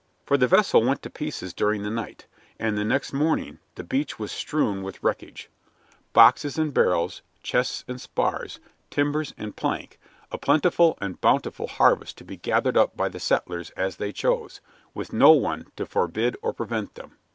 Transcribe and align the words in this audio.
For 0.25 0.35
the 0.35 0.47
vessel 0.47 0.83
went 0.83 1.03
to 1.03 1.11
pieces 1.11 1.53
during 1.53 1.83
the 1.83 1.91
night, 1.91 2.25
and 2.57 2.75
the 2.75 2.83
next 2.83 3.13
morning 3.13 3.59
the 3.75 3.83
beach 3.83 4.17
was 4.17 4.31
strewn 4.31 4.81
with 4.81 5.03
wreckage 5.03 5.47
boxes 6.11 6.57
and 6.57 6.73
barrels, 6.73 7.21
chests 7.43 7.85
and 7.87 8.01
spars, 8.01 8.59
timbers 8.89 9.35
and 9.37 9.55
planks, 9.55 9.97
a 10.31 10.39
plentiful 10.39 10.97
and 10.99 11.21
bountiful 11.21 11.67
harvest 11.67 12.17
to 12.17 12.23
be 12.23 12.37
gathered 12.37 12.77
up 12.77 12.97
by 12.97 13.09
the 13.09 13.19
settlers 13.19 13.69
as 13.77 13.97
they 13.97 14.11
chose, 14.11 14.59
with 14.95 15.13
no 15.13 15.33
one 15.33 15.67
to 15.75 15.85
forbid 15.85 16.35
or 16.41 16.51
prevent 16.51 16.95
them. 16.95 17.17